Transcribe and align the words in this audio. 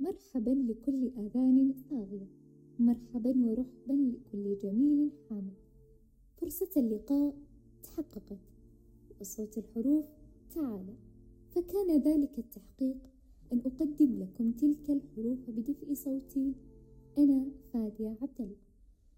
مرحبا 0.00 0.50
لكل 0.50 1.10
آذان 1.18 1.74
صاغية. 1.90 2.26
مرحبا 2.78 3.34
ورحبا 3.44 3.92
لكل 3.92 4.58
جميل 4.58 5.10
حامد. 5.28 5.54
فرصة 6.36 6.70
اللقاء 6.76 7.34
تحققت 7.82 8.38
وصوت 9.20 9.58
الحروف 9.58 10.04
تعالى. 10.54 10.94
فكان 11.50 12.00
ذلك 12.00 12.38
التحقيق 12.38 12.96
أن 13.52 13.60
أقدم 13.66 14.18
لكم 14.18 14.52
تلك 14.52 14.90
الحروف 14.90 15.50
بدفء 15.50 15.94
صوتي 15.94 16.54
أنا 17.18 17.46
فادية 17.72 18.16
عبد 18.22 18.40
الله 18.40 18.56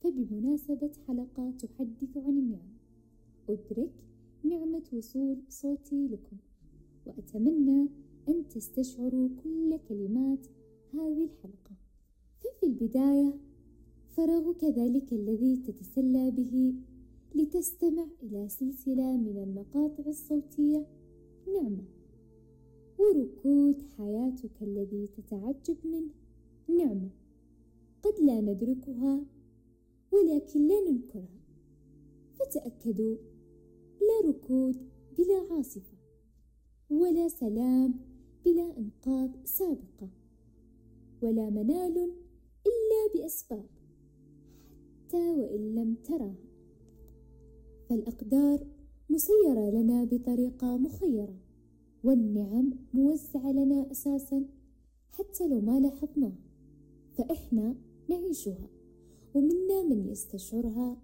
فبمناسبة 0.00 0.90
حلقة 1.08 1.50
تحدث 1.50 2.16
عن 2.16 2.38
النعم 2.38 2.76
أدرك 3.48 3.92
نعمة 4.44 4.82
وصول 4.92 5.38
صوتي 5.48 6.06
لكم 6.06 6.36
وأتمنى 7.06 7.88
أن 8.28 8.48
تستشعروا 8.48 9.28
كل 9.44 9.78
كلمات 9.88 10.46
هذه 10.92 11.24
الحلقة. 11.24 11.76
ففي 12.40 12.66
البداية 12.66 13.34
فراغك 14.16 14.64
ذلك 14.64 15.12
الذي 15.12 15.56
تتسلى 15.56 16.30
به 16.30 16.74
لتستمع 17.34 18.06
إلى 18.22 18.48
سلسلة 18.48 19.16
من 19.16 19.38
المقاطع 19.38 20.04
الصوتية 20.06 20.86
نعمة. 21.46 21.84
وركود 22.98 23.82
حياتك 23.98 24.62
الذي 24.62 25.06
تتعجب 25.06 25.76
منه 25.84 26.10
نعمة. 26.68 27.10
قد 28.02 28.20
لا 28.20 28.40
ندركها 28.40 29.20
ولكن 30.12 30.68
لا 30.68 30.90
ننكرها. 30.90 31.40
فتأكدوا 32.34 33.16
لا 34.00 34.28
ركود 34.28 34.76
بلا 35.18 35.46
عاصفة 35.50 35.96
ولا 36.90 37.28
سلام 37.28 37.94
بلا 38.44 38.78
إنقاذ 38.78 39.30
سابقة. 39.44 40.08
ولا 41.22 41.50
منال 41.50 42.12
إلا 42.66 43.00
بأسباب 43.14 43.66
حتى 45.06 45.30
وإن 45.30 45.74
لم 45.74 45.94
تراها 46.04 46.34
فالأقدار 47.88 48.66
مسيرة 49.10 49.70
لنا 49.70 50.04
بطريقة 50.04 50.76
مخيرة 50.76 51.36
والنعم 52.04 52.72
موزعة 52.94 53.52
لنا 53.52 53.90
أساسا 53.90 54.44
حتى 55.10 55.48
لو 55.48 55.60
ما 55.60 55.80
لاحظناها 55.80 56.46
فإحنا 57.18 57.74
نعيشها 58.08 58.68
ومنا 59.34 59.82
من 59.82 60.06
يستشعرها 60.08 60.96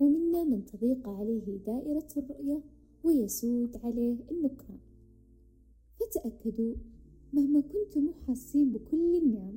ومنا 0.00 0.44
من 0.44 0.64
تضيق 0.64 1.08
عليه 1.08 1.56
دائرة 1.66 2.08
الرؤية 2.16 2.62
ويسود 3.04 3.76
عليه 3.84 4.16
النكران 4.30 4.78
فتأكدوا 6.00 6.74
مهما 7.32 7.60
كنتم 7.60 8.12
حاسين 8.26 8.72
بكل 8.72 9.16
النعم. 9.16 9.56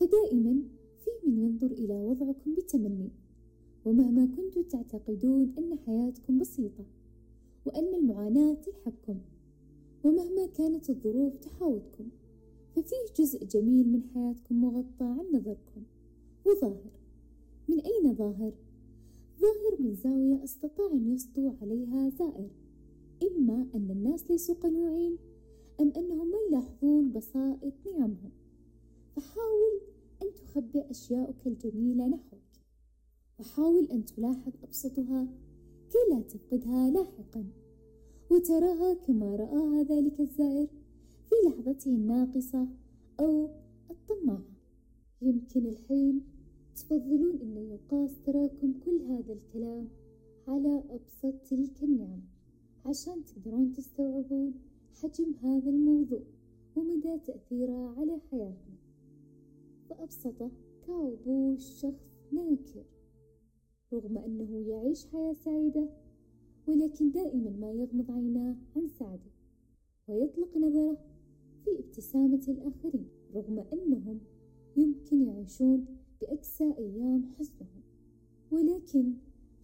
فدائما 0.00 0.62
في 0.98 1.10
من 1.26 1.38
ينظر 1.38 1.66
إلى 1.66 1.94
وضعكم 1.94 2.54
بتمني. 2.54 3.10
ومهما 3.84 4.28
كنتم 4.36 4.62
تعتقدون 4.62 5.54
أن 5.58 5.78
حياتكم 5.78 6.38
بسيطة 6.38 6.84
وأن 7.66 7.94
المعاناة 7.94 8.54
تلحقكم. 8.54 9.18
ومهما 10.04 10.46
كانت 10.46 10.90
الظروف 10.90 11.36
تحاوطكم 11.36 12.08
ففيه 12.76 13.06
جزء 13.18 13.44
جميل 13.44 13.88
من 13.88 14.02
حياتكم 14.14 14.60
مغطى 14.60 15.04
عن 15.04 15.24
نظركم. 15.32 15.82
وظاهر. 16.46 16.90
من 17.68 17.80
أين 17.80 18.14
ظاهر؟ 18.14 18.52
ظاهر 19.40 19.76
من 19.80 19.94
زاوية 19.94 20.44
أستطاع 20.44 20.92
أن 20.92 21.14
يسطو 21.14 21.52
عليها 21.62 22.08
زائر. 22.08 22.50
إما 23.22 23.66
أن 23.74 23.90
الناس 23.90 24.30
ليسوا 24.30 24.54
قنوعين 24.54 25.16
أم 25.80 25.92
أنهم 25.96 26.30
ما 26.30 26.38
يلاحظون 26.48 27.12
بسائط 27.12 27.74
نعمهم. 27.86 28.30
فحاول 29.16 29.80
أن 30.22 30.34
تخبئ 30.34 30.90
أشياءك 30.90 31.46
الجميلة 31.46 32.06
نحوك 32.06 32.40
وحاول 33.38 33.84
أن 33.84 34.04
تلاحظ 34.04 34.52
أبسطها 34.62 35.26
كي 35.90 35.98
لا 36.14 36.20
تفقدها 36.20 36.90
لاحقا 36.90 37.44
وتراها 38.30 38.94
كما 38.94 39.36
رآها 39.36 39.82
ذلك 39.82 40.20
الزائر 40.20 40.68
في 41.28 41.34
لحظته 41.48 41.90
الناقصة 41.90 42.68
أو 43.20 43.48
الطماعة. 43.90 44.56
يمكن 45.22 45.66
الحين 45.66 46.22
تفضلون 46.76 47.40
أن 47.40 47.56
يقاس 47.56 48.10
تراكم 48.26 48.72
كل 48.84 49.00
هذا 49.02 49.32
الكلام 49.32 49.88
على 50.48 50.82
أبسط 50.90 51.34
تلك 51.50 51.82
النعم 51.82 52.20
عشان 52.86 53.24
تقدرون 53.24 53.72
تستوعبون 53.72 54.54
حجم 55.02 55.34
هذا 55.42 55.70
الموضوع 55.70 56.22
ومدى 56.76 57.18
تأثيره 57.18 57.94
على 57.98 58.20
حياتنا. 58.30 58.85
فأبسطه 59.90 60.50
كاوبوش 60.86 61.62
شخص 61.62 62.32
ناكر 62.32 62.84
رغم 63.92 64.18
أنه 64.18 64.68
يعيش 64.68 65.06
حياة 65.06 65.32
سعيدة 65.32 65.88
ولكن 66.66 67.10
دائما 67.10 67.50
ما 67.50 67.72
يغمض 67.72 68.10
عيناه 68.10 68.56
عن 68.76 68.88
سعده 68.88 69.30
ويطلق 70.08 70.56
نظره 70.56 70.96
في 71.64 71.70
ابتسامة 71.78 72.42
الآخرين 72.48 73.08
رغم 73.34 73.64
أنهم 73.72 74.20
يمكن 74.76 75.22
يعيشون 75.22 75.86
بأكسى 76.20 76.74
أيام 76.78 77.26
حزنهم 77.38 77.82
ولكن 78.50 79.12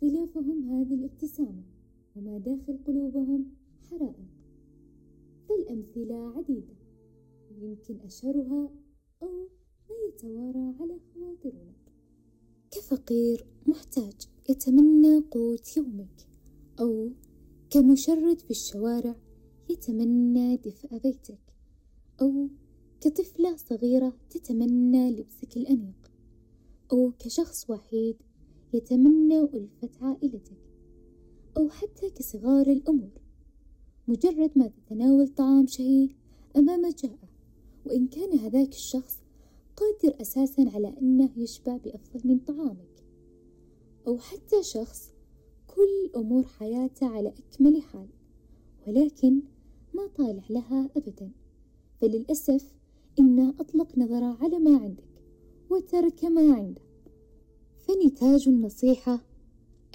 غلافهم 0.02 0.70
هذه 0.70 0.94
الابتسامة 0.94 1.62
وما 2.16 2.38
داخل 2.38 2.78
قلوبهم 2.86 3.44
حرائق 3.90 4.32
فالأمثلة 5.48 6.38
عديدة 6.38 6.74
يمكن 7.60 8.00
أشهرها 8.00 8.70
أو 9.22 9.48
يتوارى 10.08 10.74
على 10.80 10.98
خواطرنا 11.14 11.72
كفقير 12.70 13.46
محتاج 13.66 14.14
يتمنى 14.48 15.18
قوت 15.30 15.76
يومك 15.76 16.28
أو 16.80 17.10
كمشرد 17.70 18.40
في 18.40 18.50
الشوارع 18.50 19.16
يتمنى 19.70 20.56
دفء 20.56 20.98
بيتك 20.98 21.54
أو 22.20 22.48
كطفلة 23.00 23.56
صغيرة 23.56 24.16
تتمنى 24.30 25.10
لبسك 25.10 25.56
الأنيق 25.56 26.10
أو 26.92 27.12
كشخص 27.18 27.70
وحيد 27.70 28.16
يتمنى 28.72 29.40
ألفة 29.40 29.90
عائلتك 30.00 30.62
أو 31.56 31.68
حتى 31.68 32.10
كصغار 32.10 32.66
الأمور. 32.66 33.22
مجرد 34.08 34.50
ما 34.56 34.66
تتناول 34.68 35.28
طعام 35.28 35.66
شهي 35.66 36.08
أمام 36.56 36.90
جائع 37.02 37.28
وإن 37.86 38.06
كان 38.06 38.38
هذاك 38.38 38.68
الشخص 38.68 39.21
قادر 39.82 40.20
أساسا 40.20 40.70
على 40.74 40.94
أنه 41.00 41.30
يشبع 41.36 41.76
بأفضل 41.76 42.20
من 42.24 42.38
طعامك. 42.38 43.04
أو 44.06 44.18
حتى 44.18 44.62
شخص 44.62 45.12
كل 45.66 46.10
أمور 46.16 46.46
حياته 46.46 47.06
على 47.06 47.28
أكمل 47.28 47.82
حال 47.82 48.08
ولكن 48.86 49.42
ما 49.94 50.06
طالع 50.06 50.42
لها 50.50 50.90
أبدا. 50.96 51.30
فللأسف 52.00 52.74
إنه 53.18 53.54
أطلق 53.60 53.98
نظرة 53.98 54.36
على 54.40 54.58
ما 54.58 54.76
عندك 54.76 55.22
وترك 55.70 56.24
ما 56.24 56.54
عنده. 56.54 56.82
فنتاج 57.78 58.48
النصيحة 58.48 59.24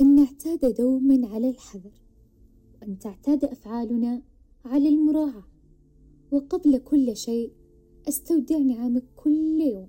أن 0.01 0.15
نعتاد 0.15 0.75
دوما 0.75 1.27
على 1.27 1.49
الحذر 1.49 2.01
وأن 2.73 2.99
تعتاد 2.99 3.45
أفعالنا 3.45 4.21
على 4.65 4.89
المراعاة. 4.89 5.43
وقبل 6.31 6.77
كل 6.77 7.17
شيء 7.17 7.51
أستودع 8.07 8.57
نعمك 8.57 9.03
كل 9.15 9.61
يوم 9.61 9.87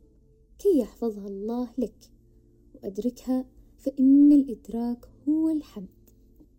كي 0.59 0.79
يحفظها 0.79 1.29
الله 1.29 1.69
لك. 1.79 2.11
وأدركها 2.75 3.45
فإن 3.77 4.33
الإدراك 4.33 5.09
هو 5.29 5.49
الحمد. 5.49 5.89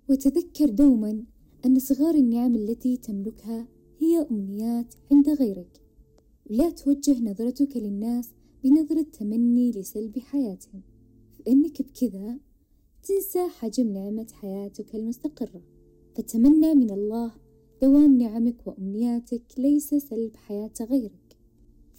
وتذكر 0.09 0.69
دوما 0.69 1.23
أن 1.65 1.79
صغار 1.79 2.15
النعم 2.15 2.55
التي 2.55 2.97
تملكها 2.97 3.67
هي 3.99 4.27
أمنيات 4.31 4.93
عند 5.11 5.29
غيرك. 5.29 5.81
ولا 6.49 6.69
توجه 6.69 7.23
نظرتك 7.23 7.77
للناس 7.77 8.29
بنظرة 8.63 9.01
تمني 9.01 9.71
لسلب 9.71 10.19
حياتهم. 10.19 10.81
فإنك 11.39 11.81
بكذا 11.81 12.39
تنسى 13.03 13.47
حجم 13.47 13.88
نعمة 13.88 14.27
حياتك 14.33 14.95
المستقرة. 14.95 15.62
فتمنى 16.15 16.75
من 16.75 16.91
الله 16.91 17.31
دوام 17.81 18.17
نعمك 18.17 18.67
وأمنياتك 18.67 19.44
ليس 19.57 19.95
سلب 19.95 20.35
حياة 20.35 20.73
غيرك. 20.81 21.28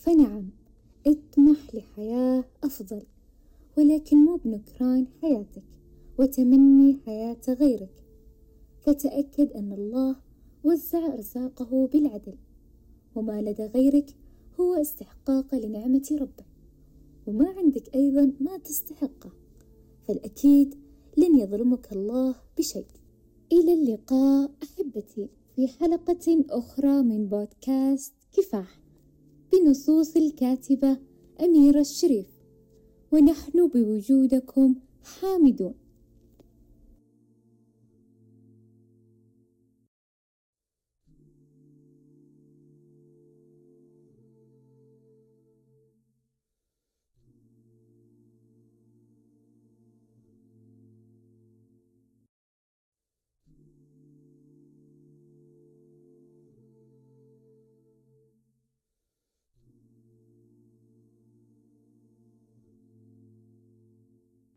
فنعم 0.00 0.50
اطمح 1.06 1.74
لحياة 1.74 2.44
أفضل 2.64 3.02
ولكن 3.78 4.16
مو 4.16 4.36
بنكران 4.36 5.06
حياتك 5.22 5.64
وتمني 6.18 6.98
حياة 7.06 7.40
غيرك. 7.48 8.04
فتأكد 8.80 9.52
أن 9.52 9.72
الله 9.72 10.16
وزع 10.64 11.14
أرزاقه 11.14 11.86
بالعدل 11.86 12.34
وما 13.14 13.42
لدى 13.42 13.64
غيرك 13.64 14.16
هو 14.60 14.74
استحقاق 14.74 15.54
لنعمة 15.54 16.08
ربك 16.20 16.46
وما 17.26 17.48
عندك 17.48 17.94
أيضا 17.94 18.32
ما 18.40 18.58
تستحقه 18.58 19.32
فالأكيد 20.08 20.74
لن 21.16 21.38
يظلمك 21.38 21.92
الله 21.92 22.34
بشيء. 22.58 22.86
إلى 23.52 23.74
اللقاء 23.74 24.50
أحبتي 24.62 25.28
في 25.56 25.68
حلقة 25.68 26.44
أخرى 26.50 27.02
من 27.02 27.26
بودكاست 27.28 28.14
كفاح. 28.32 28.79
بنصوص 29.52 30.16
الكاتبة 30.16 30.96
أميرة 31.40 31.80
الشريف. 31.80 32.26
ونحن 33.12 33.68
بوجودكم 33.68 34.74
حامدون. 35.02 35.74